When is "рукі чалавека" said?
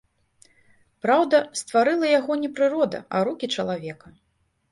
3.27-4.07